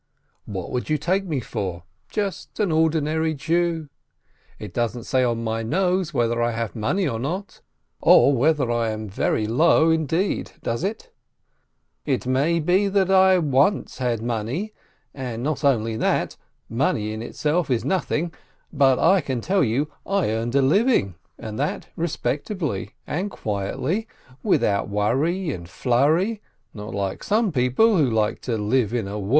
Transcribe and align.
What 0.47 0.71
would 0.71 0.89
you 0.89 0.97
take 0.97 1.25
me 1.25 1.41
for? 1.41 1.83
Just 2.09 2.59
an 2.59 2.71
ordinary 2.71 3.35
Jew. 3.35 3.87
It 4.57 4.73
doesn't 4.73 5.03
say 5.03 5.23
on 5.23 5.43
my 5.43 5.61
nose 5.61 6.11
whether 6.11 6.41
I 6.41 6.53
have 6.53 6.75
money, 6.75 7.07
or 7.07 7.19
not, 7.19 7.61
or 8.01 8.33
whether 8.33 8.71
I 8.71 8.89
am 8.89 9.07
very 9.07 9.45
low 9.45 9.91
indeed, 9.91 10.53
does 10.63 10.83
it? 10.83 11.11
It 12.03 12.25
may 12.25 12.59
be 12.59 12.87
that 12.87 13.11
I 13.11 13.37
once 13.37 13.99
had 13.99 14.23
money, 14.23 14.73
and 15.13 15.43
not 15.43 15.63
only 15.63 15.95
that— 15.97 16.35
money 16.67 17.13
in 17.13 17.21
itself 17.21 17.69
is 17.69 17.85
nothing— 17.85 18.33
but 18.73 18.97
I 18.97 19.21
can 19.21 19.39
tell 19.39 19.63
you, 19.63 19.91
I 20.03 20.31
earned 20.31 20.55
a 20.55 20.63
living, 20.63 21.13
and 21.37 21.59
that 21.59 21.89
respectably 21.95 22.95
and 23.05 23.29
quietly, 23.29 24.07
without 24.41 24.89
worry 24.89 25.51
and 25.51 25.69
flurry, 25.69 26.41
not 26.73 26.95
like 26.95 27.23
some 27.23 27.51
people 27.51 27.97
who 27.97 28.09
like 28.09 28.41
to 28.41 28.57
live 28.57 28.95
in 28.95 29.07
a 29.07 29.19
whirl. 29.19 29.29